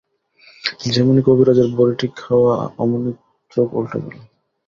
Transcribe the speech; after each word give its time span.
যেমনি 0.85 1.21
কবিরাজের 1.27 1.67
বড়িটি 1.77 2.07
খাওয়া 2.17 2.53
অমনি 2.77 3.11
চোখ 3.51 3.67
উলটে 3.73 3.97
গেল। 4.03 4.15